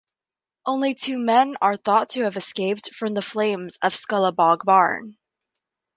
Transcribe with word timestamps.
Only 0.65 0.95
two 0.95 1.19
men 1.19 1.57
are 1.61 1.75
thought 1.75 2.09
to 2.13 2.23
have 2.23 2.35
escaped 2.35 2.89
the 2.99 3.21
flames 3.21 3.77
of 3.83 3.93
Scullabogue 3.93 4.65
Barn. 4.65 5.15